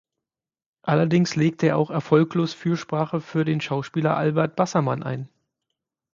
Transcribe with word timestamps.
Allerdings 0.81 1.35
legte 1.35 1.67
er 1.67 1.77
auch 1.77 1.91
erfolglos 1.91 2.55
Fürsprache 2.55 3.21
für 3.21 3.45
den 3.45 3.61
Schauspieler 3.61 4.17
Albert 4.17 4.55
Bassermann 4.55 5.03
ein. 5.03 5.29